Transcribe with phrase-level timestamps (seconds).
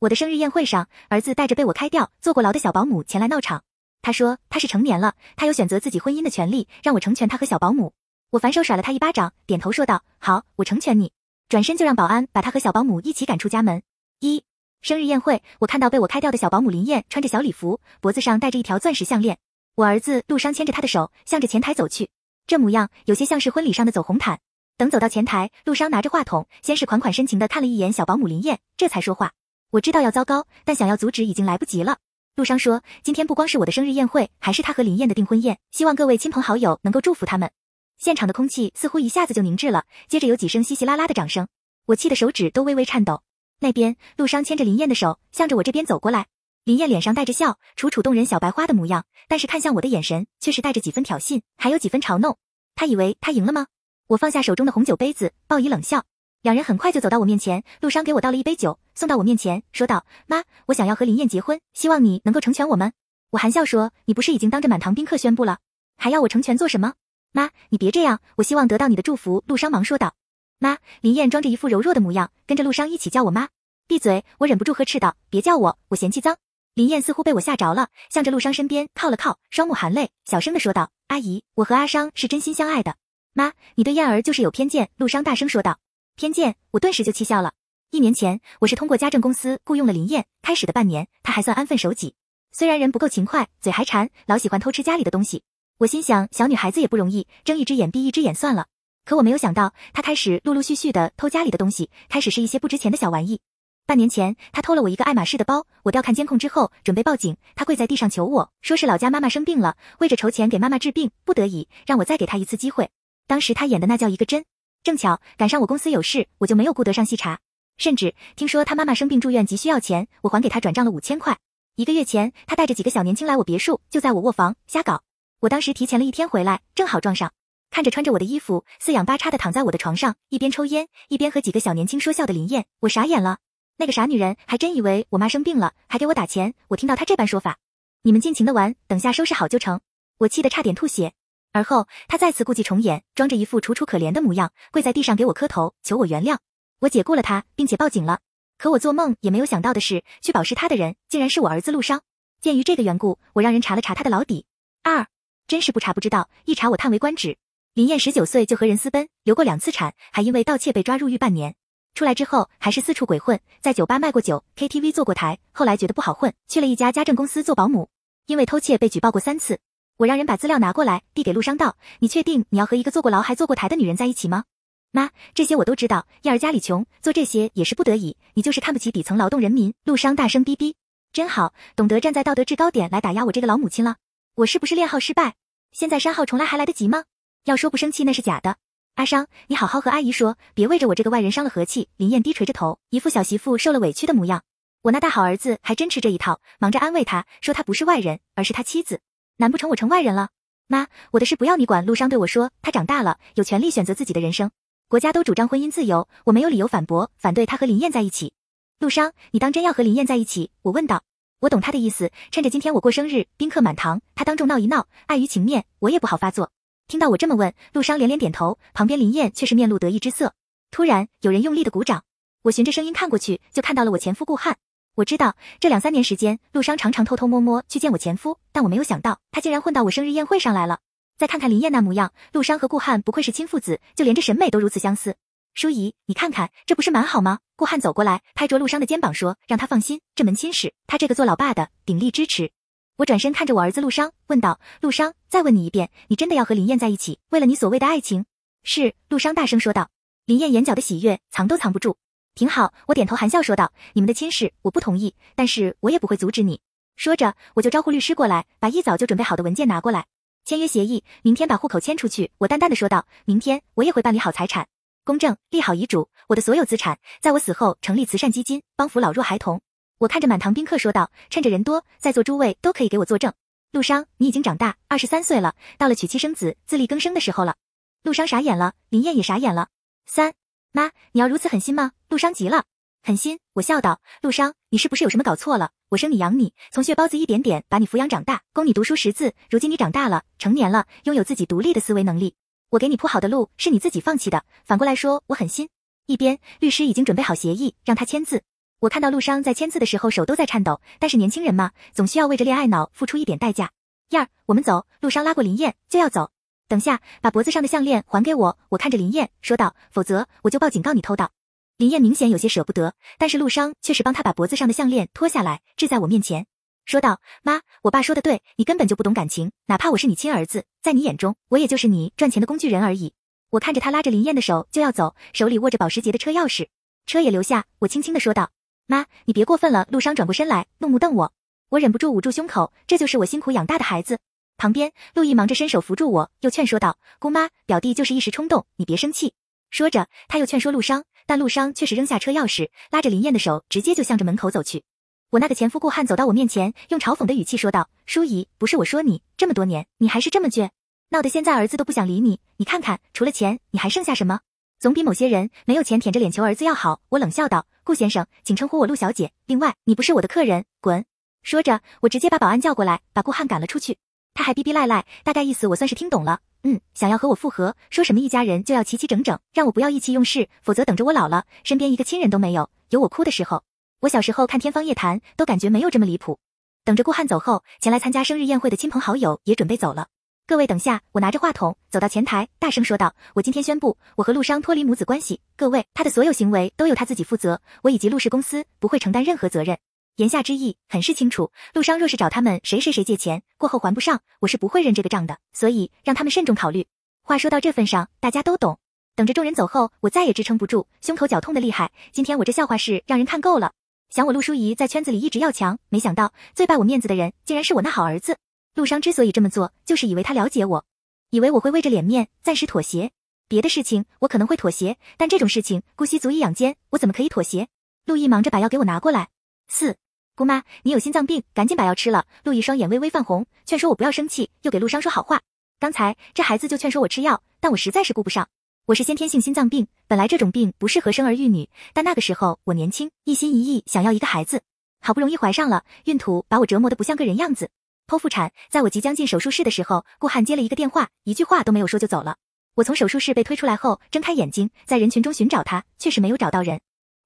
[0.00, 3.62] 我的生日宴会上，儿子带着被我开掉、坐过牢的小保姆前来闹场。
[4.00, 7.92] 他说他是成年了，他有选择自己婚姻的权利，让我成全他和小保姆。
[8.30, 11.12] 我反手甩了他一巴掌，点头说道：“好，我成全你。”
[11.50, 13.82] 转身就让保安把他和小保姆一起赶出家门。
[14.20, 14.42] 一
[14.80, 19.36] 生日宴会，我看到被我开掉的小保姆林燕穿着小礼服，脖子上戴着一条钻石项链。
[19.74, 22.08] 我儿子陆商牵着她的手，向着前台走去，
[22.46, 24.40] 这模样有些像是婚礼上的走红毯。
[24.78, 29.32] 等走到前台，陆商拿着话筒，先是款款深情的看了一眼小保姆林燕，这才说话。
[29.70, 31.98] 我知道要糟糕，但想要阻止已经来不及了。
[32.34, 37.50] 陆商说：“今天不光是我的生日宴会，还是他和林燕的订婚宴，希望各位亲朋好友能够祝福他们。”
[37.96, 41.46] 现场的空气似乎一下子就凝滞了，接着有几声稀稀拉拉的掌声，
[41.86, 43.22] 我气得手指都微微颤抖。
[43.60, 46.26] 那边，陆商牵着林燕的手，向着我这边走过来。
[46.64, 52.36] 林燕脸上带着笑，楚楚动人小白花的模样，但是看向我的眼神却是带着几分挑衅，还有几分嘲弄。
[52.74, 53.66] 他以为他赢了吗？
[54.08, 56.04] 我放下手中的红酒杯子，报以冷笑。
[56.42, 62.94] 两人很快就走到我面前，陆商给我倒了一杯酒，送到我面前，说道：“妈，我想要和林燕结婚，希望你能够成全我们。”
[63.32, 65.58] 我含笑说：“你不是已经当着满堂宾客宣布了，
[65.98, 66.94] 还要我成全做什么？”
[67.32, 70.14] 妈，你别这样，我希望得到你的祝福。”陆商忙说道。
[70.58, 73.48] 妈，林燕装着一副柔弱的模样，跟着陆商一起叫我妈。
[73.86, 74.24] 闭嘴！
[74.38, 76.38] 我忍不住呵斥道：“别叫我，我嫌弃脏。”
[76.74, 82.96] 林燕似乎被我吓着了，向着陆商身边靠了靠，双目含泪，小声的说道：“阿姨，我和阿商是真心相爱的。”
[83.34, 85.78] 妈，你对燕儿就是有偏见。”陆商大声说道。
[86.16, 87.52] 偏见，我顿时就气笑了。
[87.90, 90.26] 一年前，我是通过家政公司雇佣了林燕。
[90.42, 92.14] 开始的半年，她还算安分守己，
[92.52, 95.42] 虽然人不够勤快，嘴还馋，老喜欢偷吃家里的东西。
[95.78, 98.66] 我心想，小女孩子也不容易，睁一只眼闭一只眼算了。
[99.06, 103.40] 可我没有想到，她开始陆陆续续的偷家里的东西，开始是一些不值钱的小玩意。
[103.86, 107.36] 半年前，她偷了我一个爱马仕的包，我调看监控之后，准备报警。
[107.54, 112.90] 她跪在地上求我说是老家妈妈生病了，为着筹钱给妈妈治病，不得已让我再给她一次机会。
[113.26, 114.44] 当时她演的那叫一个真。
[114.82, 117.38] 正巧赶上我公司有事，我就没有顾得上细查。
[117.76, 121.38] 甚至听说他妈妈生病住院急需要钱，我还给他转账了五千块。
[121.76, 125.02] 一个月前，他带着几个小年轻来我别墅，就在我卧房瞎搞。
[125.40, 127.32] 我当时提前了一天回来，正好撞上，
[127.70, 133.38] 看着穿着我的衣服，四仰八叉的躺在我的床上，一边抽烟一边和几个小年轻说笑的林燕，我傻眼了。
[133.76, 136.54] 那个傻女人还真以为我妈生病了，还给我打钱。
[136.68, 137.58] 我听到她这般说法，
[138.02, 139.80] 你们尽情的玩，等下收拾好就成。
[140.18, 141.12] 我气得差点吐血。
[141.52, 146.38] 而后，他再次故伎重演，装着一副楚楚可怜的模样，跪在地上给我磕头，求我原谅。
[146.80, 148.20] 我解雇了他，并且报警了。
[148.56, 152.02] 可我做梦也没有想到的是，去保释他的人竟然是我儿子陆商。
[152.40, 154.46] 鉴于这个缘故，我让人查了查他的老底。
[154.82, 155.06] 二，
[155.48, 157.36] 真是不查不知道，一查我叹为观止。
[157.74, 161.56] 林燕十九岁就和人私奔，流过两次产，还因为盗窃被抓入狱半年。
[161.94, 165.38] 出来之后，还是四处鬼混，在酒吧卖过酒，KTV 做过台。
[165.50, 167.88] 后来觉得不好混，去了一家家政公司做保姆，
[168.26, 169.58] 因为偷窃被举报过三次。
[170.00, 174.44] 我让人把资料拿过来，递给陆商道：“你确定你要和一个坐过牢还坐过台的女人在一起吗？”
[174.92, 176.06] 妈，这些我都知道。
[176.22, 178.16] 燕儿家里穷，做这些也是不得已。
[178.32, 179.74] 你就是看不起底层劳动人民。
[179.84, 180.74] 陆商大声逼逼
[181.12, 183.96] ：“真好，懂得站在道德制高点来打压我这个老母亲了。
[184.36, 185.34] 我是不是恋号失败？
[185.70, 187.04] 现在删号重来还来得及吗？
[187.44, 188.56] 要说不生气那是假的。
[188.94, 194.44] 阿商，你好好和阿姨说，别为着我这个外人伤了和气。”林燕低垂着头，一副小媳妇受了委屈的模样。
[194.80, 199.00] 我那大好儿子还真吃这一套，忙着安慰他说他不是外人，而是他妻子。
[199.40, 200.28] 难不成我成外人了？
[200.66, 201.86] 妈，我的事不要你管。
[201.86, 204.50] 陆商对我说，他长大了，有权利选择自己的人生。
[204.86, 208.34] 国家都主张婚姻自由，我没有理由反驳，反对他和林燕在一起。
[208.80, 210.50] 陆商，你当真要和林燕在一起？
[210.60, 211.02] 我问道。
[211.40, 216.50] 我懂他的意思，趁着今天我过生日，宾客满堂，他当众闹一闹，碍于情面，我也不好发作。
[216.86, 220.34] 听到我这么问，陆商连连点头，旁边林燕却是面露得意之色。
[220.70, 222.04] 突然，有人用力的鼓掌，
[222.42, 224.58] 我循着声音看过去，就看到了我前夫顾汉。
[225.00, 230.80] 我知道这两三年时间，陆商常常偷偷摸摸去见我前夫，但我没有想到他竟然混到我生日宴会上来了。
[231.16, 235.16] 再看看林燕那模样，陆商和顾汉不愧是亲父子，就连这审美都如此相似。
[235.54, 237.38] 淑仪，你看看，这不是蛮好吗？
[237.56, 242.50] 顾汉走过来，拍着陆商的肩膀说：“让他放心，这门亲事，他这个做老爸的鼎力支持。”
[242.98, 247.20] 我转身看着我儿子陆商，问道：“陆商，再问你一遍，你真的要和林燕在一起？
[247.30, 248.26] 为了你所谓的爱情？”
[248.64, 249.88] 是，陆商大声说道。
[250.26, 251.96] 林燕眼角的喜悦藏都藏不住。
[252.40, 256.62] 挺好，我点头含笑说道：“你们的亲事我不同意，但是我也不会阻止你。”
[256.96, 260.06] 说着，我就招呼律师过来，把一早就准备好的文件拿过来，
[260.46, 262.30] 签约协议，明天把户口迁出去。
[262.38, 264.66] 我淡淡的说道：“明天我也会办理好财产
[265.04, 269.60] 公证，立好遗嘱，我的所有资产，在我死后成立慈善基金，帮扶老弱孩童。”
[270.00, 273.34] 我看着满堂宾客说道：“趁着人多，在座诸位都可以给我作证。”
[273.72, 277.56] 陆商，你已经长大，二十三岁了，到了娶妻生子、自力更生的时候了。
[278.02, 279.68] 陆商傻眼了，林燕也傻眼了。
[280.06, 280.32] 三。
[280.72, 281.92] 妈，你要如此狠心吗？
[282.08, 282.64] 陆商急了，
[283.02, 283.40] 狠心？
[283.54, 285.72] 我笑道，陆商，你是不是有什么搞错了？
[285.88, 292.34] 我生你养你，从血包子一点点把你抚养长大，供你读书识字，如今你长大了，成年了，拥有自己独立的思维能力，
[292.68, 295.68] 我给你铺好的路是你自己放弃的，反过来说我狠心。
[296.06, 298.44] 一边，律师已经准备好协议，让他签字。
[298.78, 303.72] 我看到陆商在签字的时候手都在颤抖，但是年轻人嘛，总需要为着恋爱脑付出一点代价。
[304.10, 304.86] 燕儿，我们走。
[305.00, 306.30] 陆商拉过林燕就要走。
[306.70, 308.58] 等下，把脖子上的项链还给我。
[308.68, 311.32] 我看着林燕说道，否则我就报警告你偷盗。
[311.78, 316.46] 林燕明显有些舍不得，但是陆商却是帮他把脖子上的项链脱下来，置在我面前，
[316.84, 323.14] 说道：“妈，我爸说的对，你根本就不懂感情，哪怕我是你亲儿子，在你眼中，我也就是你赚钱的工具人而已。”
[323.50, 326.68] 我看着他拉着林燕的手就要走，手里握着保时捷的车钥匙，
[327.04, 327.64] 车也留下。
[327.80, 328.52] 我轻轻的说道
[328.86, 331.32] ：“妈，你别过分了。”陆商转过身来，怒目瞪我，
[331.70, 334.20] 我忍不住捂住胸口，这就是我辛苦养大的孩子。
[334.60, 339.32] 旁边，陆毅忙着伸手扶住我，又劝说道：“姑妈，表弟就是一时冲动，你别生气。”
[339.70, 341.04] 说着，他又劝说陆商。
[341.24, 344.82] 但陆商却是扔下车钥匙，拉着林燕的手，直接就向着门口走去。
[345.30, 350.68] 我那个前夫顾汉走到我面前，用嘲讽的语气说道：“淑姨，不是我说你，这么多年你还是这么倔，
[351.08, 352.38] 闹得现在儿子都不想理你。
[352.58, 354.40] 你看看，除了钱，你还剩下什么？
[354.78, 359.32] 总比某些人没有钱舔着脸求儿子要好。”我冷笑道：“顾先生，请称呼我陆小姐。
[359.46, 361.06] 另外，你不是我的客人，滚！”
[361.42, 363.96] 说着，我直接把保安叫过来，把顾汉赶了出去。
[364.40, 366.40] 他还逼逼赖赖，大概意思我算是听懂了。
[366.62, 373.62] 嗯，想要和我复合，说什么一家人就要齐齐整整，让我不要意气用事，否则等着我老了，身边一个亲人都没有，有我哭的时候。
[374.00, 376.38] 我小时候看《天方夜谭》，都感觉没有这么离谱。
[376.86, 380.08] 等着顾汉走后，前来参加生日宴会的亲朋好友也准备走了。
[380.46, 385.42] 各位等下，我拿着话筒走到前台，大声说道：“我今天宣布，我和陆商脱离母子关系。
[385.54, 389.76] 各位，他的所有行为都由他自己负责，我以及陆氏公司不会承担任何责任。”
[390.16, 395.38] 言下之意很是清楚，陆商若是找他们谁谁谁借钱，过后还不上，我是不会认这个账的。
[395.52, 396.86] 所以让他们慎重考虑。
[397.22, 398.78] 话说到这份上，大家都懂。
[399.14, 401.90] 等着众人走后，我再也支撑不住，胸口绞痛的厉害。
[402.12, 403.72] 今天我这笑话是让人看够了。
[404.10, 408.36] 想我陆淑仪在圈子里一直要强，没想到最败我面子的人竟然是我那好儿子。
[408.74, 410.84] 陆商之所以这么做，就是以为他了解我，
[411.30, 413.10] 以为我会为着脸面暂时妥协。
[413.48, 417.68] 别的事情我可能会妥协，但这种事情姑息足以养奸，我怎么可以妥协？
[418.06, 419.28] 陆毅忙着把药给我拿过来。
[419.70, 419.96] 四。
[420.34, 422.26] 姑妈，你有心脏病，赶紧把药吃了。
[422.42, 425.40] 陆毅双眼微微泛红，劝说我不要生气，又给陆商说好话。
[425.78, 428.48] 刚才这孩子就劝说我吃药，但我实在是顾不上。
[428.86, 434.62] 我是先天性心脏病，本来这种病不适合生儿育女，但那个时候我年轻，一心一意想要一个孩子，
[435.00, 437.70] 好不容易怀上了，孕吐把我折磨得不像个人样子。
[438.08, 442.36] 剖腹产，在我即将进手术室的时候，顾汉接了一个电话，一句话都没有说就走了。
[442.74, 446.80] 我从手术室被推出来后，睁开眼睛，在人群中寻找他，却是没有找到人。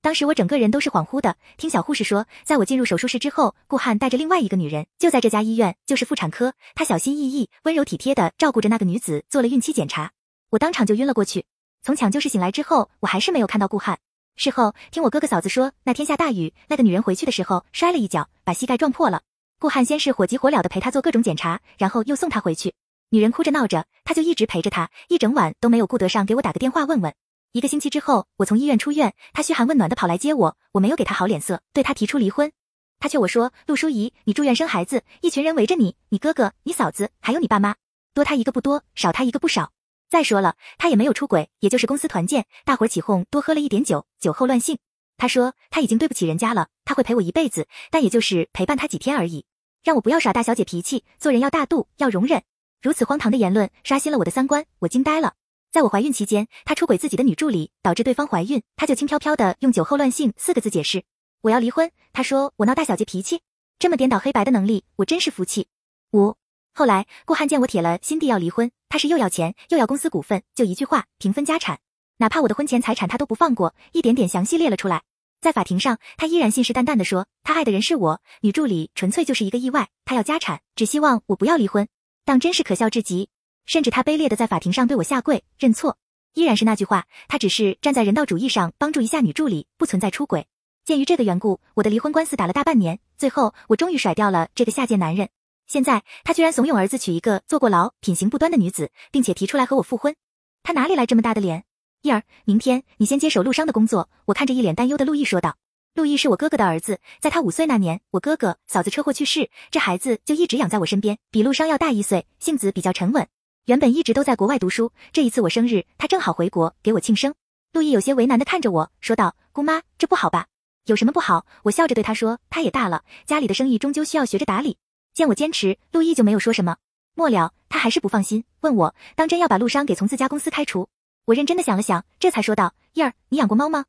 [0.05, 6.53] 当时我整个人都是恍惚的，听小护士说，在我进入手术室之后，顾汉带着另外一个女人就在这家医院，就是妇产科。
[6.75, 10.11] 他小心翼翼、温柔体贴的照顾着那个女子，做了孕期检查。
[10.51, 11.47] 我当场就晕了过去。
[11.83, 13.99] 从抢救室醒来之后，我还是没有看到顾汉。
[14.37, 19.23] 事后听我哥哥嫂子说，那天下大雨，那个女人回去的时候摔了一跤，把膝盖撞破了。
[19.59, 22.75] 顾汉先是火急火燎的陪她做各种检查，然后又送她回去。
[23.09, 27.15] 女人哭着闹着，他就一直陪着她，一整晚都没有顾得上给我打个电话问问。
[27.55, 32.51] 一个星期之后，我从医院出院，他嘘寒问暖的跑来接我，我没有给他好脸色，对他提出离婚。
[32.99, 37.77] 他劝我说：“陆淑仪，你住院生孩子，一群人围着你，你哥哥、你嫂子还有你爸妈，
[38.13, 39.71] 多他一个不多，少他一个不少。
[40.11, 44.79] 再说了，他也没有出轨，也就是公司团建，大伙起哄多喝了一点酒，酒后乱性。
[45.17, 49.45] 他说他已经对不起人家了，他会陪我一辈子，但也就是陪伴他几天而已，
[49.85, 52.43] 让我不要耍大小姐脾气，做人要大度，要容忍。
[52.83, 55.35] 如此荒唐的言论刷新了我的三观，我惊呆了。”
[55.75, 61.03] 在我怀孕期间，他出轨自己的女助理，导致对方怀孕，他就轻飘飘的用酒后乱性四个字解释
[61.41, 61.91] 我要离婚。
[62.13, 63.41] 他说我闹大小姐脾气，
[63.81, 65.67] 这么颠倒黑白的能力，我真是服气。
[66.13, 66.37] 五
[66.75, 71.81] 后来顾汉见我铁了心地要离婚，他是又要钱又要公司股份，就一句话平分家产，
[72.19, 75.03] 哪怕我的婚前财产他都不放过，一点点详细列了出来。
[75.41, 81.89] 在法庭上，他依然信誓旦旦的说他爱的人是我，女助理纯粹就是一个意外，他要家产，只希望我不要离婚，
[82.25, 83.29] 当真是可笑至极。
[83.67, 85.97] 甚至他卑劣的在法庭上对我下跪认错，
[86.35, 90.47] 依然是那句话，他只是站在人道主义上帮助一下女助理，不存在出轨。
[90.85, 95.29] 鉴于这个缘故，我的离婚官司打了大半年，最后我终于甩掉了这个下贱男人。
[95.67, 100.15] 现在他居然怂恿儿子娶一个坐过牢、品行不端的女子，并且提出来和我复婚，
[100.63, 101.65] 他哪里来这么大的脸？
[102.03, 104.11] 叶儿，明天你先接手陆商的工作。
[104.27, 105.57] 我看着一脸担忧的陆毅说道。
[105.95, 113.27] 陆毅是我哥哥的儿子，在他五岁那年，我哥哥嫂子车祸去世，这孩子就一直养在我身边，比陆商要大一岁，性子比较沉稳。
[113.67, 117.35] 原本一直都在国外读书，这一次我生日，他正好回国给我庆生。
[117.73, 120.49] 陆毅有些为难的看着我说道：“姑妈，这不好吧？
[120.85, 124.77] 有什么不好？”我笑着对他说：“他也大了，家里的生意终究需要学着打理。”
[125.15, 126.77] 见我坚持，陆毅就没有说什么。
[127.15, 130.91] 末了，他还是不放心，问我当真要把陆商给从自家公司开除。
[131.25, 133.87] 我认真的想了想，这才说道：“燕儿，你养过猫吗？”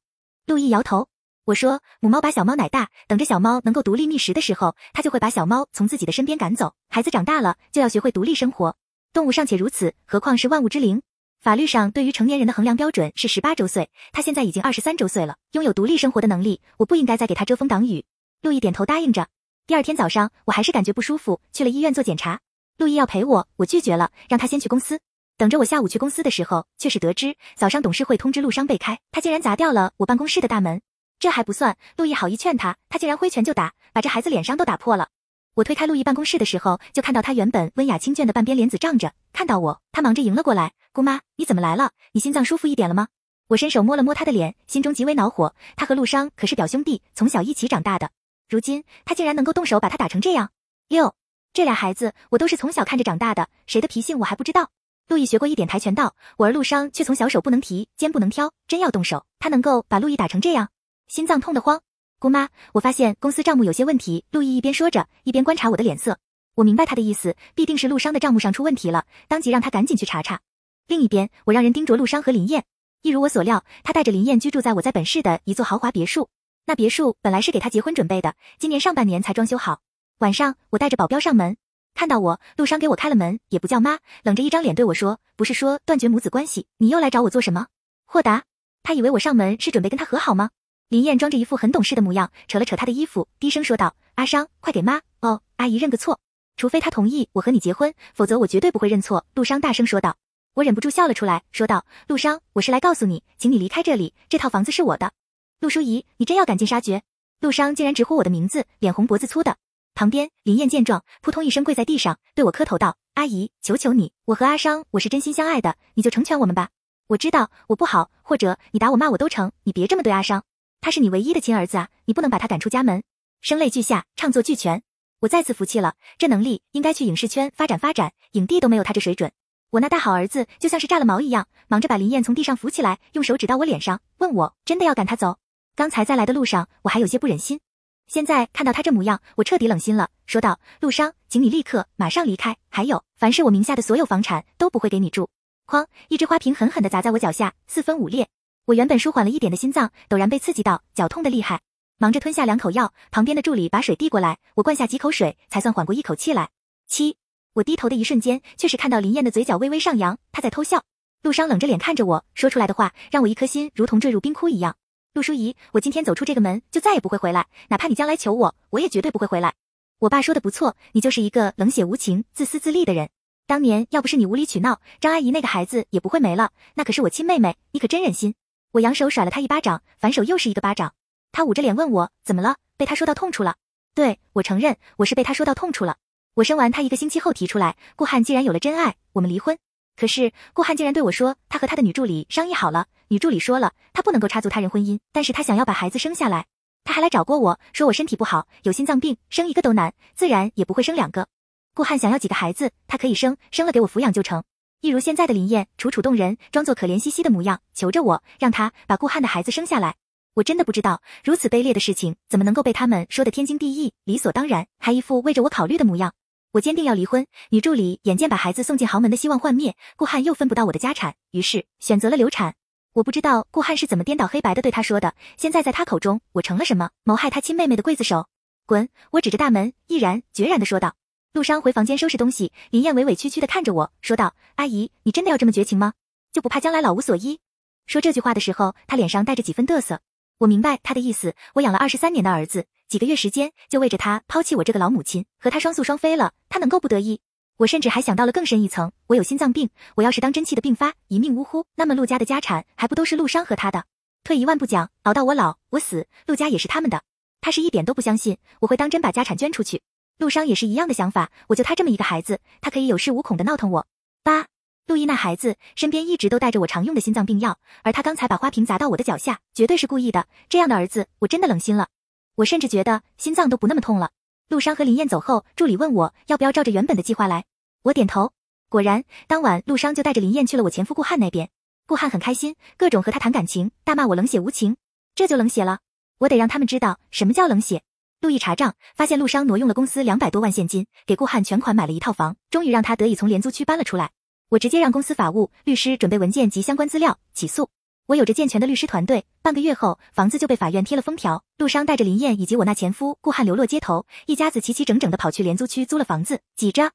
[0.47, 1.09] 陆毅摇头。
[1.43, 6.75] 我说：“母猫把小猫奶大，等着小猫能够独立觅食的时候，它就会把小猫从自己的身边赶走。
[6.87, 8.77] 孩子长大了，就要学会独立生活。”
[9.15, 11.01] 动物尚且如此，何况是万物之灵？
[11.39, 18.03] 法律上对于成年人的衡量标准是十八周岁，他现在已经二十三周岁了，拥有独立生活的能力，我不应该再给他遮风挡雨。
[18.41, 19.27] 陆毅点头答应着。
[19.67, 22.41] 第二天早上，我还是感觉不舒服，去了医院做检查。
[22.77, 24.99] 陆毅要陪我，我拒绝了，让他先去公司。
[25.37, 30.81] 等着我下午去公司的时候，却是得知早上董事会通知陆商被开，他竟然砸掉了我办公室的大门。
[31.19, 35.07] 这还不算，陆毅好意劝他，他竟然挥拳就打，把这孩子脸上都打破了。
[35.55, 40.73] 我推开陆毅办公室的时候，就看到他原本温雅清隽的半边脸子涨着，看到我，他忙着迎了过来。
[40.91, 41.91] 姑妈，你怎么来了？
[42.11, 43.07] 你心脏舒服一点了吗？
[43.47, 45.55] 我伸手摸了摸他的脸，心中极为恼火。
[45.77, 48.09] 他和陆商可是表兄弟，从小一起长大的，
[48.49, 50.49] 如今他竟然能够动手把他打成这样。
[50.89, 51.15] 六，
[51.53, 54.71] 这俩孩子我都是从小看着长大的，谁的脾性我还不知道。
[55.07, 60.67] 陆毅学过一点跆拳道，我儿陆商却从小手不能提，肩不能挑，真要动手，他能够把陆毅打成这样，
[61.07, 61.79] 心脏痛得慌。
[62.25, 64.25] 姑妈，我发现公司账目有些问题。
[64.31, 66.17] 陆毅一边说着，一边观察我的脸色。
[66.55, 70.39] 我明白他的意思，必定是陆商的账目上出问题了，当即让他赶紧去查查。
[70.87, 72.63] 另一边，我让人盯着陆商和林燕。
[73.03, 76.27] 一如我所料，他带着林燕居住在我在本市的一座豪华别墅。
[76.65, 79.81] 那别墅本来是给他结婚准备的，今年上半年才装修好。
[80.17, 81.55] 晚上，我带着保镖上门，
[81.93, 87.67] 看到我，陆商给我开了门，也不叫妈，冷着一张脸对我说：“不是说断绝母子关系，你又来找我做什么？”
[88.07, 88.45] 豁达，
[88.81, 90.49] 他以为我上门是准备跟他和好吗？
[90.89, 96.19] 林燕装着一副很懂事的模样，扯了扯他的衣服，低声说道：“阿商，快给妈哦，阿姨认个错。
[96.57, 100.15] 除非他同意我和你结婚，否则我绝对不会认错。”陆商大声说道。
[100.53, 105.11] 我忍不住笑了出来，说道：“陆商，我是来告诉你，请你离开这里，这套房子是我的。”
[105.59, 107.01] 陆淑仪，你真要赶尽杀绝？
[107.41, 109.57] 陆商竟然直呼我的名字，脸红脖子粗的。
[109.95, 116.69] 旁边林燕见状，扑通一声跪在地上，对我磕头道：“阿姨，求求你，我和阿商我是真心相爱的，你就成全我们吧。
[117.07, 120.43] 我知道我不好，或者你打我骂我都成，你别这么对阿商。”
[120.85, 123.01] 他是你唯一的亲儿子啊，你不能把他赶出家门。
[123.41, 124.83] 声泪俱下，唱作俱全，
[125.21, 125.95] 我再次服气了。
[126.19, 129.31] 这能力应该去影视圈发展发展，影帝都没有他这水准。
[129.71, 135.39] 我那大好儿子就像是炸了毛一样，忙着把林燕从地上扶起来，用手指到我脸上，问我真的要赶他走？
[135.75, 137.59] 刚才在来的路上，我还有些不忍心，
[138.05, 142.55] 现在看到他这模样，我彻底冷心了，说道：“陆商，请你立刻马上离开。
[142.69, 145.27] 还有，凡是我名下的所有房产都不会给你住。”
[145.65, 148.29] 哐，一只花瓶狠狠地砸在我脚下，四分五裂。
[148.65, 151.61] 我原本舒缓了一点的心脏，陡然被刺激到，脚痛的厉害，
[151.99, 152.91] 忙着吞下两口药。
[153.11, 156.49] 旁边的助理把水递过来，我灌下几口水，才算缓过一口气来。
[156.87, 157.15] 七，
[157.53, 160.83] 我低头的一瞬间，却是看到林燕的嘴角微微上扬，她在偷笑。
[161.21, 164.75] 陆商冷着脸看着我，说出来的话让我一颗心如同坠入冰窟一样。
[165.13, 169.53] 陆淑仪，我今天走出这个门，就再也不会回来，哪怕你将来求我，我也绝对不会回来。
[169.99, 173.09] 我爸说的不错，你就是一个冷血无情、自私自利的人。
[173.45, 178.33] 当年要不是你无理取闹，张阿姨那个孩子也不会没了，那可是我亲妹妹，你可真忍心。
[178.75, 180.93] 我扬手甩了他一巴掌，反手又是一个巴掌。
[181.31, 183.55] 他捂着脸问我怎么了，被他说到痛处了。
[183.93, 185.95] 对我承认，我是被他说到痛处了。
[186.33, 189.57] 我生完他一个星期后提出来，顾汉既然有了真爱，我们离婚。
[189.95, 196.45] 可是顾汉竟然对我说，他和他的女助理商议好了，女助理说了，他不能够插足他人婚姻，但是他想要把孩子生下来。
[196.83, 201.29] 他还来找过我说我身体不好，有心脏病，生一个都难，自然也不会生两个。
[201.73, 204.43] 顾汉想要几个孩子，他可以生，生了给我抚养就成。
[204.85, 209.95] 一如现在的林燕，楚楚动人，装作可怜兮兮的模样，求着我让他把顾汉的孩子生下来。
[210.35, 216.13] 我真的不知道，如此卑劣的事情怎么能够被他们说的天经地义、理所当然，还一副为着我考虑的模样。
[216.51, 222.53] 我坚定要离婚，女助理眼见把孩子送进豪门的希望幻灭，顾汉又分不到我的家产，于是选择了流产。
[222.93, 226.91] 我不知道顾汉是怎么颠倒黑白的对他说的，现在在他口中，我成了什么？
[227.03, 228.27] 谋害他亲妹妹的刽子手？
[228.67, 228.87] 滚！
[229.13, 230.93] 我指着大门，毅然决然的说道。
[231.35, 235.91] 陆商回房间收拾东西，林燕委委屈屈的看着我说道：“阿姨，你真的要这么绝情吗？
[236.31, 237.41] 就不怕将来老无所依？”
[237.87, 239.99] 说这句话的时候，他脸上带着几分得瑟。
[240.37, 247.19] 我明白他的意思，我养了二十三年的儿子，几个月时间就为着他抛弃我这个老母亲，和他双宿双飞了，他能够不得意？
[247.57, 253.83] 我甚至还想到了更深一层，我有心脏病，我要是当真气的病发，一命呜呼，那么陆家的家产还不都是陆商和他的？
[254.23, 257.01] 退一万步讲，熬到我老我死，陆家也是他们的。
[257.41, 259.81] 他是一点都不相信我会当真把家产捐出去。
[260.17, 263.87] 陆商也是一样的想法，我就他这么一个孩子，他可以有恃无恐的闹腾我。
[264.23, 264.47] 八，
[264.87, 270.27] 陆毅那孩子身边一直都带着我常用的心脏病药，而他刚才把花瓶砸到我的脚下，绝对是故意的。
[270.47, 271.89] 这样的儿子，我真的冷心了。
[272.35, 274.11] 我甚至觉得心脏都不那么痛了。
[274.47, 277.45] 陆商和林燕走后，助理问我要不要照着原本的计划来，
[277.83, 278.31] 我点头。
[278.69, 281.49] 果然，当晚陆商就带着林燕去了我前夫顾汉那边。
[281.87, 284.77] 顾汉很开心，各种和他谈感情，大骂我冷血无情，
[285.13, 285.79] 这就冷血了。
[286.19, 287.83] 我得让他们知道什么叫冷血。
[288.21, 294.11] 陆毅查账，发现陆商挪用了公司两百多万现金，给顾汉全款买了一套房，终于让他得以从廉租区搬了出来。
[294.49, 297.69] 我直接让公司法务律师准备文件及相关资料起诉。
[298.07, 301.43] 我有着健全的律师团队，半个月后房子就被法院贴了封条。
[301.57, 306.91] 陆商带着林燕以及我那前夫顾汉流落街头，一家子齐齐整整的跑去廉租区租了房子，挤着。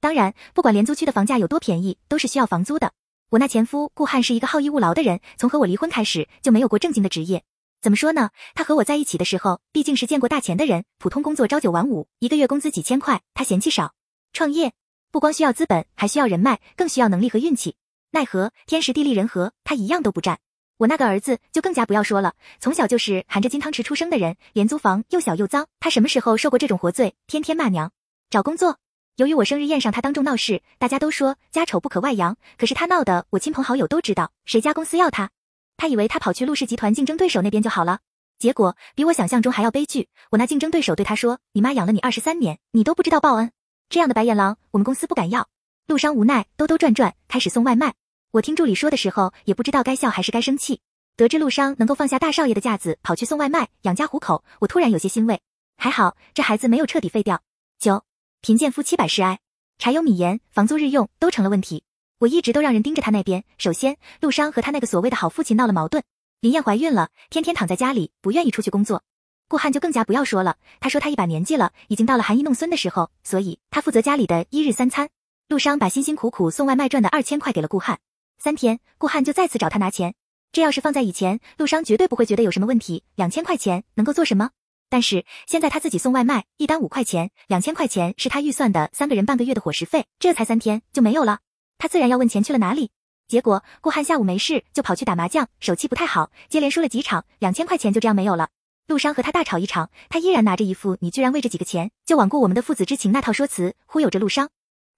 [0.00, 2.92] 当然，不管廉租区的房价有多便宜，都是需要房租的。
[3.30, 7.42] 我那前夫顾汉是一个好逸恶劳的人，从和我离婚开始就没有过正经的职业。
[7.84, 8.30] 怎么说呢？
[8.54, 13.92] 他和我在一起的时候，毕竟是见过大钱的人，普通工作朝九晚五，一个月工资几千块，他嫌弃少。
[14.32, 14.72] 创业
[15.10, 17.76] 不光需要资本，还需要人脉，更需要能力和运气。
[18.12, 20.38] 奈何天时地利人和，他一样都不占。
[20.78, 27.14] 我那个儿子就更加不要说了，从小就是含着金汤匙出生的人，廉租房又小又脏，他什么时候受过这种活罪？
[27.26, 27.92] 天天骂娘。
[28.30, 28.78] 找工作。
[29.16, 32.38] 由于我生日宴上他当众闹事，大家都说家丑不可外扬。
[32.56, 35.28] 可是他闹的，我亲朋好友都知道，谁家公司要他？
[35.76, 38.00] 他以为他跑去陆氏集团竞争对手那边就好了，
[38.38, 40.08] 结果比我想象中还要悲剧。
[40.30, 43.50] 我那竞争对手对他说：“你妈养了你二十三年，你都不知道报恩。”
[43.90, 45.48] 这样的白眼狼，我们公司不敢要。
[45.86, 47.94] 陆商无奈，兜兜转转开始送外卖。
[48.30, 50.80] 我听助理说的时候，也不知道该笑还是该生气。
[51.16, 55.40] 得知陆商能够放下大少爷的架子，跑去送外卖养家糊口，我突然有些欣慰。
[55.76, 57.42] 还好这孩子没有彻底废掉。
[57.78, 58.02] 九。
[58.40, 59.38] 贫贱夫妻百事哀，
[59.78, 61.84] 柴油米盐、房租日用都成了问题。
[62.24, 63.44] 我一直都让人盯着他那边。
[63.58, 66.02] 首先，陆商和他那个所谓的好父亲闹了矛盾。
[66.40, 69.02] 林燕怀孕了，天天躺在家里，不愿意出去工作。
[69.46, 70.56] 顾汉就更加不要说了。
[70.80, 75.10] 他说他一把年纪了，已经到了含饴弄孙的时候，所以他负责家里的一日三餐。
[75.48, 77.98] 陆商把辛辛苦苦送外卖赚的二千块给了顾汉。
[78.38, 80.14] 三天，顾汉就再次找他拿钱。
[80.50, 83.04] 这要是放在以前，陆商绝对不会觉得有什么问题。
[83.16, 84.48] 两千块钱能够做什么？
[84.88, 91.40] 但是现在他自己送外卖，一单五块钱，两千块钱是他预算的三个人半个月的伙食费，这才三天就没有了，
[91.84, 92.90] 他自然要问钱去了哪里。
[93.28, 98.48] 结果顾汉下午没事就跑去打麻将，手气不太好，接连输了几场，两千块钱就这样没有了。
[98.86, 104.48] 陆商和他大吵一场，他依然拿着一副你居然为这几个钱就罔顾我们的父子之情那套说辞忽悠着陆商，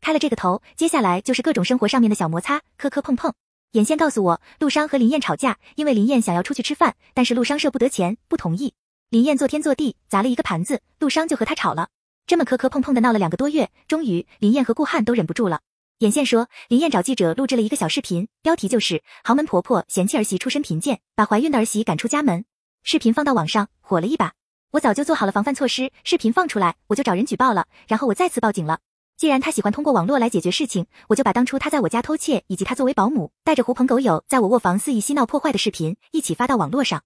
[0.01, 3.35] 开了这个头，接下来就是各种生活上面的小摩擦，磕磕碰碰。
[3.73, 8.75] 眼线告诉我，陆商和林燕吵架，因为林燕想要出去吃饭，但是陆商舍不得钱，不同意。
[9.11, 11.89] 林燕坐天坐地砸了一个盘子，陆商就和他吵了，
[12.29, 15.63] 这么磕磕碰碰的闹了两个多月，终于林燕和顾汉都忍不住了。
[16.01, 22.45] 眼线说，林燕找记者录制了一个小视频，标题就是“豪门婆婆嫌弃儿媳出身贫贱，把怀孕的儿媳赶出家门”。
[22.85, 24.35] 视频放到网上火了一把，
[24.73, 28.81] 我早就做好了防范措施，视频放出来我就找人举报了，然后我再次报警了。
[29.17, 37.03] 既然他喜欢通过网络来解决事情，我就把当初他在我家偷窃，以及他作为保姆带着狐朋狗友在我卧房肆意嬉闹破坏的视频一起发到网络上。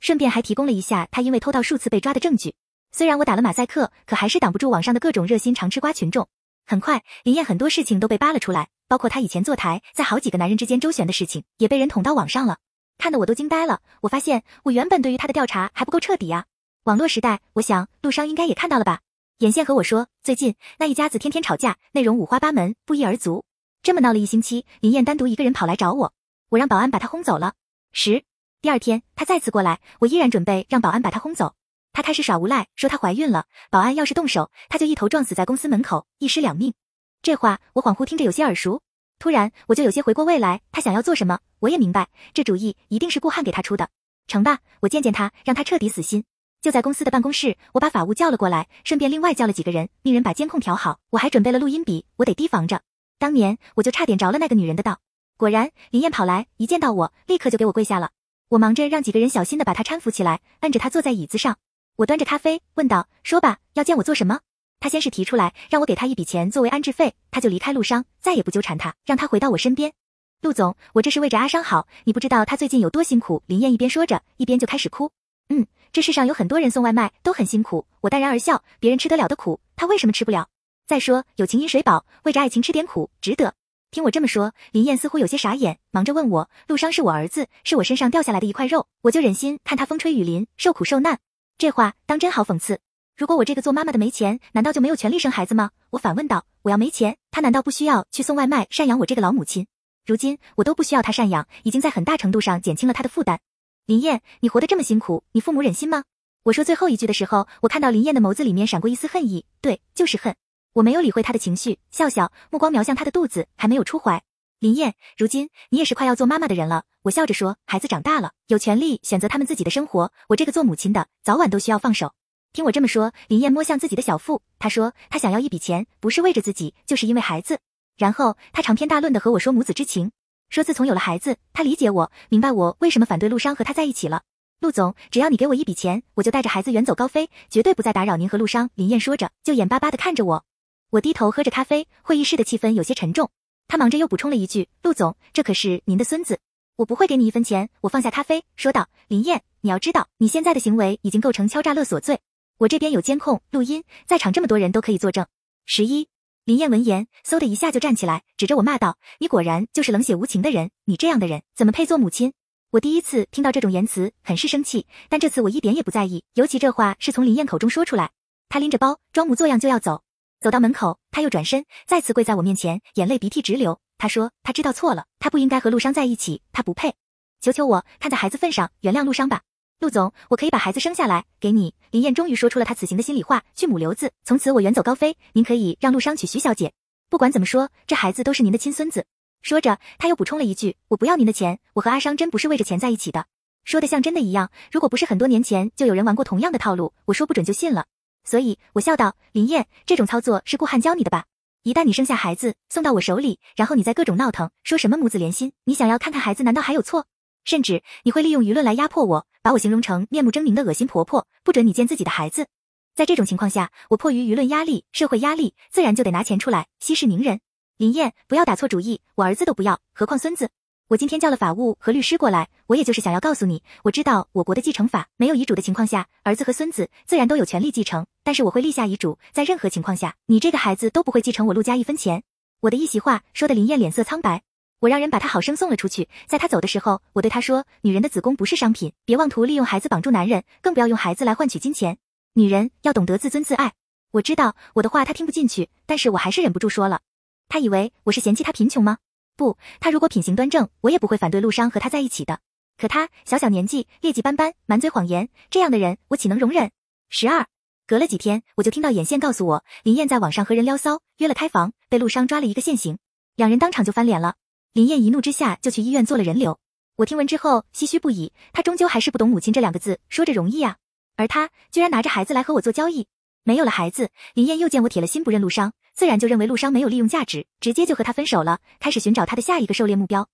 [0.00, 2.54] 顺便还提供了一下他因为偷盗数次被抓的证据。
[2.92, 6.28] 虽然我打了马赛克，可还是挡不住网上的各种热心常吃瓜群众。
[6.66, 12.58] 很快，林燕很多事情都被扒了出来，包括她以前坐台在好几个男人之间周旋的事情，也被人捅到网上了，
[12.96, 13.80] 看得我都惊呆了。
[14.00, 16.46] 我发现我原本对于他的调查还不够彻底啊！
[16.84, 19.00] 网络时代，我想陆商应该也看到了吧？
[19.38, 23.44] 眼线和我说，最近那一家子天天吵架，内容五花八门，不一而足。
[23.82, 26.14] 这么闹了一星期，林燕单独一个人跑来找我，
[26.48, 27.54] 我让保安把她轰走了。
[27.92, 28.24] 十。
[28.62, 31.54] 第二天，他再次过来，我依然准备让保安把他轰走。
[31.94, 36.74] 他开始耍无赖，说她怀孕了，保安要是动手，他就一头撞死在公司门口，一尸两命。
[37.22, 38.82] 这话我恍惚听着有些耳熟，
[39.20, 43.88] 突然我就有些回过味来，他想要做什么，我也明白，这主意一定是顾汉给他出的。
[44.26, 46.24] 成吧，我见见他，让他彻底死心。
[46.60, 50.98] 就在公司的办公室，我把法务叫了过来，顺便另外叫了几个人，命人把监控调好。
[51.10, 52.80] 我还准备了录音笔，我得提防着。
[53.20, 54.98] 当年我就差点着了那个女人的道。
[55.36, 58.10] 果然，林燕跑来，一见到我，立刻就给我跪下了。
[58.48, 61.56] 我忙着让几个人小心的把他搀扶起来，摁着他坐在椅子上。
[61.96, 64.40] 我端着咖啡问道：“说吧，要见我做什么？”
[64.80, 69.92] 他先是提出来让我给他一笔钱作为安置费，他就离开陆商，再也不纠缠他，让他回到我身边。
[70.40, 73.42] 陆总，我这是为着阿商好，你不知道他最近有多辛苦。
[73.46, 75.12] 林燕一边说着，一边就开始哭。
[75.50, 78.64] 嗯，这世上有很多人送外卖都很辛苦，我淡然而笑。
[78.80, 80.48] 别人吃得了的苦，他为什么吃不了？
[80.86, 83.54] 再说有情饮水饱，为着爱情吃点苦，值得。
[83.92, 91.20] 听我这么说，林燕似乎有些傻眼，忙着问我：“陆商是我儿子，是我身上掉下来的一块肉，我就忍心看他风吹雨淋，受苦受难？”
[91.56, 92.80] 这话当真好讽刺。
[93.16, 95.70] 如果我这个做妈妈的没钱，难道就没有权利生孩子吗？
[95.90, 99.66] 我反问道：“我要没钱，他难道不需要去送外卖赡养我这个老母亲？
[100.04, 103.38] 如今我都不需要他赡养，已经在很大程度上减轻了他的负担。”
[103.86, 106.02] 林燕，你活得这么辛苦，你父母忍心吗？
[106.42, 110.34] 我说最后一句的时候，我看到林燕的眸子里面闪过一丝恨意，对，就是恨。
[110.72, 114.20] 我没有理会他的情绪，笑笑，目光瞄向他的肚子，还没有出怀。
[114.64, 116.84] 林燕，如今你也是快要做妈妈的人了。
[117.02, 120.10] 我笑着说，孩子长大了，有权利选择他们自己的生活。
[120.30, 122.14] 我这个做母亲的，早晚都需要放手。
[122.54, 127.58] 听我这么说，林燕摸向自己的小腹，她说，她想要一笔钱，不是为着自己，就是因为孩子。
[127.98, 130.12] 然后她长篇大论的和我说母子之情，
[130.48, 134.22] 说自从有了孩子，她理解我，明白我为什么反对陆商和他在一起了。
[134.60, 138.70] 陆总，只要你给我一笔钱，我就带着孩子远走高飞，绝对不再打扰您和陆商。
[138.76, 140.44] 林燕说着，就眼巴巴的看着我。
[140.88, 143.30] 我低头喝着咖啡，会议室的气氛有些沉重。
[143.66, 146.38] 他忙着又补充了一句：“陆总，这可是您的孙子，
[146.76, 152.20] 我不会给你一分钱。”我放下咖啡，说道：“林燕，你要知道，你现在的行为已经构成敲诈勒索罪。
[152.58, 155.26] 我这边有监控录音，在场这么多人都可以作证。”
[155.66, 156.08] 十一，
[156.44, 160.70] 林燕闻言，嗖的一下就站起来，指着我骂道：“你果然就是冷血无情的人！
[160.84, 162.32] 你这样的人怎么配做母亲？”
[162.72, 168.10] 我第一次听到这种言辞，很是生气，但这次我一点也不在意，尤其这话是从林燕口中说出来。
[168.48, 170.02] 她拎着包，装模作样就要走，
[170.44, 173.80] 走到门口，她又转身，再次跪在我面前，眼泪鼻涕直流。
[173.96, 176.96] 她说：“她知道错了，她不应该和陆商在一起，她不配。
[177.40, 179.40] 求求我，看在孩子份上，原谅陆商吧。
[179.80, 185.16] 陆总，我可以把孩子生下来给你。”林燕终于说出了她此行的心里话：“去母留子，从此我远走高飞。
[185.32, 186.74] 您可以让陆商娶徐小姐。”
[187.08, 189.06] 不管怎么说，这孩子都是您的亲孙子。
[189.40, 193.24] 说着，他又补充了一句：“我不要您的钱，我和阿商真不是为着钱在一起的。”
[193.64, 194.50] 说的像真的一样。
[194.70, 197.86] 如果不是很多年前就有人玩过同样的套路，我说不准就信了。
[198.24, 201.26] 所以我笑道：“林燕，这种操作是顾汉教你的吧？
[201.62, 207.06] 一旦你生下孩子送到我手里，然后你再各种闹腾，说什么母子连心，你想要看看孩子，难道还有错？
[207.44, 212.46] 甚至你会利用舆论来压迫我，把我形容成面目狰狞的恶心婆婆，不准你见自己的孩子。”
[212.94, 217.40] 在这种情况下，我迫于舆论压力、社会压力，自然就得拿钱出来息事宁人。
[217.76, 220.50] 林燕，不要打错主意，我儿子都不要，何况孙子？
[220.88, 232.22] 我今天叫了法务和律师过来，我也就是想要告诉你，我知道我国的继承法没有遗嘱的情况下，儿子和孙子自然都有权利继承，但是我会立下遗嘱，在任何情况下，你这个孩子都不会继承我陆家一分钱。
[232.60, 234.42] 我的一席话说的林燕脸色苍白，
[234.80, 241.96] 我让人把她好生送了出去，在她走的时候，我对她说，女人的子宫不是商品，别妄图利用孩子绑住男人，更不要用孩子来换取金钱。
[242.34, 243.72] 女人要懂得自尊自爱。
[244.10, 247.00] 我知道我的话她听不进去，但是我还是忍不住说了。
[247.48, 248.98] 她以为我是嫌弃她贫穷吗？
[249.36, 252.40] 不，她如果品行端正，我也不会反对陆商和他在一起的。
[252.76, 256.70] 可她小小年纪，劣迹斑斑，满嘴谎言，这样的人我岂能容忍？
[257.08, 257.46] 十二，
[257.86, 262.98] 隔了几天，我就听到眼线告诉我，林燕在网上和人撩骚，约了开房，被陆商抓了一个现行，
[263.36, 264.34] 两人当场就翻脸了。
[264.72, 266.58] 林燕一怒之下就去医院做了人流。
[266.96, 270.76] 我听闻之后唏嘘不已，她终究还是不懂母亲这两个字，说着容易啊。
[271.16, 273.06] 而他居然拿着孩子来和我做交易，
[273.46, 280.26] 没有了孩子，林燕又见我铁了心不认陆商，自然就认为陆商没有利用价值，直接就和他分手了，开始寻找他的下一个狩猎目标。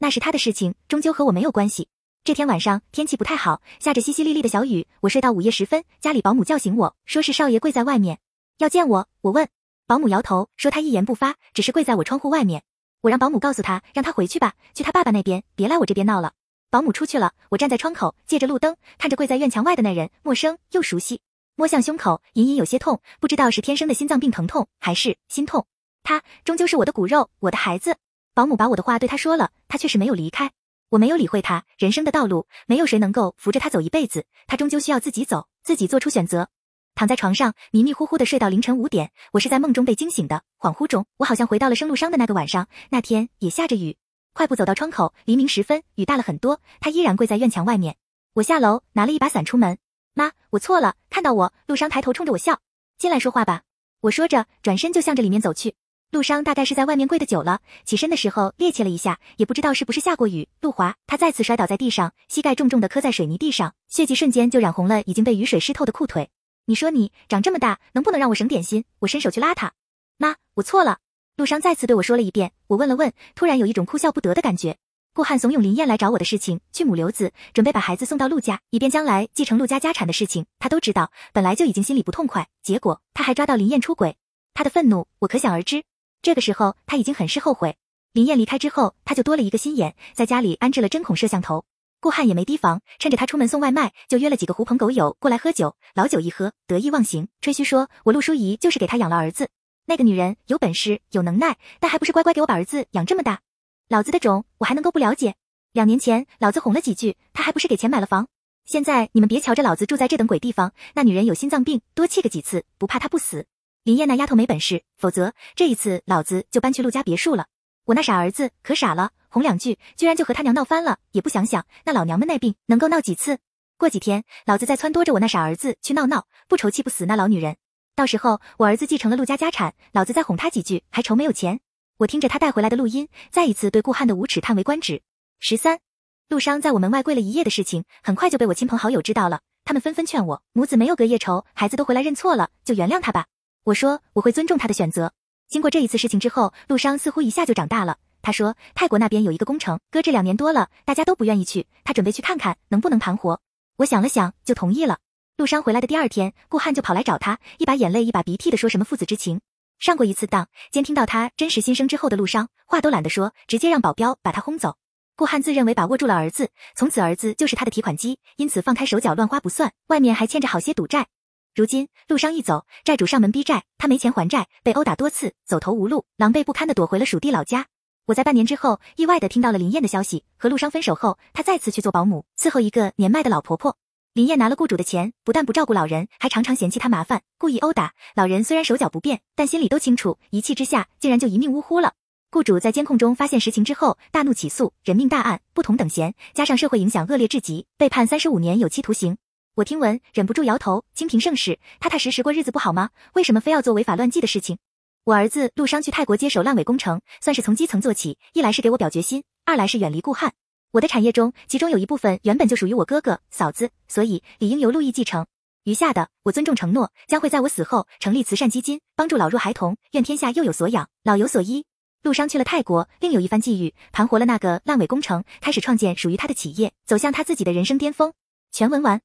[0.00, 1.88] 那是他的事情，终究和我没有关系。
[2.24, 8.18] 这天晚上天气不太好，下着淅淅沥沥的小雨，我睡到午夜时分，家里保姆叫醒我说是少爷跪在外面
[8.58, 9.08] 要见我。
[9.22, 9.48] 我问
[9.86, 12.64] 保姆，摇头说他一言不发，只是跪在我窗户外面。
[13.00, 16.34] 我让保姆告诉他，让他回去吧，去他爸爸那边，别来我这边闹了。
[16.68, 21.22] 保姆出去了，我站在窗口，借着路灯看着跪在院墙外的那人，陌生又熟悉。
[21.58, 25.66] 摸向胸口，隐隐有些痛，不知道是天生的心脏病疼痛，还是心痛。
[26.04, 27.96] 他终究是我的骨肉，我的孩子。
[28.32, 30.52] 保姆把我的话对他说了，他却是没有离开。
[30.90, 36.48] 我没有理会他，人生的道路，没有谁能够扶着他走一辈子，他终究需要自己走，自己做出选择。
[36.94, 40.44] 躺在床上，迷迷糊糊的睡到凌晨五点，我是在梦中被惊醒的。
[40.60, 43.96] 恍惚中，我好像回到了生路商的那个晚上，那天也下着雨。
[44.32, 46.60] 快步走到窗口，黎明时分，雨大了很多。
[46.78, 47.96] 他依然跪在院墙外面。
[48.34, 49.78] 我下楼拿了一把伞出门。
[50.18, 50.96] 妈，我错了。
[51.10, 52.58] 看到我，陆商抬头冲着我笑，
[52.98, 53.62] 进来说话吧。
[54.00, 55.76] 我说着，转身就向着里面走去。
[56.10, 60.48] 陆商大概是在外面跪的久了，起身的时候趔趄了一下，也不知道是不是下过雨。
[60.60, 66.30] 路滑，他再次摔倒在地上，膝盖重重的磕在水泥地上，血迹瞬间就染红了已经被雨水湿透的裤腿。
[66.64, 68.84] 你说你长这么大，能不能让我省点心？
[68.98, 69.72] 我伸手去拉他。
[70.16, 70.98] 妈，我错了。
[71.36, 74.78] 陆商再次对我说了一遍，我问了问，突然有一种哭笑不得的感觉。
[75.18, 84.16] 顾汉怂恿林燕来找我的事情，去母留子，准备把孩子送到陆家，以便将来继承陆家家产的事情，他都知道，本来就已经心里不痛快，结果他还抓到林燕出轨，
[84.54, 85.82] 他的愤怒我可想而知。
[86.22, 87.76] 这个时候他已经很是后悔。
[88.12, 91.64] 林燕离开之后，他就多了一个心眼，在家里安置了针孔摄像头。
[91.98, 99.48] 顾汉也没提防，趁着他出门送外卖，就约了几个狐朋狗友过来喝酒，老酒一喝，得意忘形，吹嘘说我陆淑仪就是给他养了儿子。
[99.86, 103.40] 那个女人有本事有能耐，但还不是乖乖给我把儿子养这么大？
[103.88, 105.34] 老子的种我还能够不了解？
[105.72, 108.28] 两年前老子哄了几句，他还不是给钱买了房？
[108.66, 113.46] 现在你们别瞧着老子住在这等鬼地方，那女人有心脏病，多气个几次不怕她不死。
[113.84, 117.46] 林燕那丫头没本事，否则这一次老子就搬去陆家别墅了。
[117.86, 123.38] 我那傻儿子可傻了，哄两句居然就和他娘闹翻了，也不想想那老娘们那病能够闹几次？
[123.78, 127.56] 过几天老子再撺掇着我那傻儿子去闹闹，不愁气不死那老女人。
[127.96, 131.60] 到时候我儿子继承了陆家家产，老子再哄他几句，还愁没有钱？
[131.98, 135.02] 我听着他带回来的录音，再一次对顾汉的无耻叹为观止。
[135.40, 135.80] 十三，
[136.28, 143.26] 陆商在我门外跪了一夜的事情，很快就被我亲朋好友知道了，他们纷纷劝我，母子没有隔夜仇，孩子都回来认错了，就原谅他吧。
[143.64, 145.12] 我说我会尊重他的选择。
[145.48, 147.98] 经过这一次事情之后，陆商似乎一下就长大了。
[148.22, 153.40] 他说泰国那边有一个工程，搁置两年多了，大家都不愿意去，他准备去看看能不能盘活。
[153.78, 154.98] 我想了想，就同意了。
[155.36, 159.40] 陆商回来的第二天，顾汉就跑来找他，一把眼泪一把鼻涕的说什么父子之情。
[159.78, 164.76] 上过一次当，监听到他真实心声之后的陆商，话都懒得说，直接让保镖把他轰走。
[165.14, 171.06] 顾汉自认为把握住了儿子，从此儿子就是他的提款机，因此放开手脚乱花不算，外面还欠着好些赌债。
[171.54, 177.66] 如今陆商一走，债主上门逼债，他没钱还债，被殴打多次，走投无路，狼狈不堪的躲回了蜀地老家。
[178.06, 183.76] 我在半年之后，意外的听到了林燕的消息，和陆商分手后，她再次去做保姆，伺候一个年迈的老婆婆。
[184.18, 188.42] 林燕拿了雇主的钱，不但不照顾老人，还常常嫌弃他麻烦，故意殴打老人。
[188.42, 191.92] 虽然手脚不便，但心里都清楚，一气之下竟然就一命呜呼了。
[192.32, 199.16] 雇主在监控中发现实情之后，大怒起诉，人命大案，不同等闲，加上社会影响恶劣至极，被判三十五年有期徒刑。
[199.54, 200.84] 我听闻，忍不住摇头。
[200.92, 202.90] 清平盛世，踏踏实实过日子不好吗？
[203.14, 204.58] 为什么非要做违法乱纪的事情？
[205.04, 210.32] 我儿子陆商去泰国接手烂尾工程，算是从基层做起，一来是给我表决心，二来是远离顾汉。
[210.72, 215.26] 我的产业中，其中有一部分原本就属于我哥哥嫂子，所以理应由陆毅继承。
[215.64, 221.64] 余下的，我尊重承诺，将会在我死后成立慈善基金，帮助老弱孩童，愿天下幼有所养，老有所依。
[222.02, 228.12] 陆商去了泰国，另有一番际遇，盘活了那个烂尾工程，开始创建属于他的企业，走向他自己的人生巅峰。
[228.52, 229.00] 全文完。